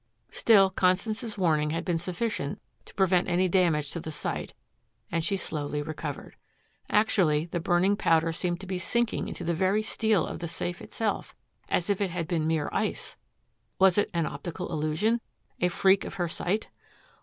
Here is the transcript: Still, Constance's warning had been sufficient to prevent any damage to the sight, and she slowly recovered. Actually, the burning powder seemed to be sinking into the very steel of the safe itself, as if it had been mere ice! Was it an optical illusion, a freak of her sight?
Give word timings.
Still, 0.31 0.71
Constance's 0.71 1.37
warning 1.37 1.69
had 1.69 1.85
been 1.85 1.99
sufficient 1.99 2.59
to 2.85 2.93
prevent 2.95 3.27
any 3.29 3.47
damage 3.47 3.91
to 3.91 3.99
the 3.99 4.11
sight, 4.11 4.55
and 5.11 5.23
she 5.23 5.37
slowly 5.37 5.83
recovered. 5.83 6.37
Actually, 6.89 7.45
the 7.45 7.59
burning 7.59 7.95
powder 7.95 8.33
seemed 8.33 8.59
to 8.61 8.65
be 8.65 8.79
sinking 8.79 9.27
into 9.27 9.43
the 9.43 9.53
very 9.53 9.83
steel 9.83 10.25
of 10.25 10.39
the 10.39 10.47
safe 10.47 10.81
itself, 10.81 11.35
as 11.69 11.87
if 11.87 12.01
it 12.01 12.09
had 12.09 12.27
been 12.27 12.47
mere 12.47 12.67
ice! 12.73 13.15
Was 13.77 13.95
it 13.99 14.09
an 14.11 14.25
optical 14.25 14.71
illusion, 14.71 15.21
a 15.59 15.67
freak 15.67 16.03
of 16.03 16.15
her 16.15 16.27
sight? 16.27 16.71